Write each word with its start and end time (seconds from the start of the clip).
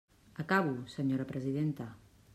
Acabo, 0.43 0.73
senyora 0.95 1.29
presidenta. 1.31 1.85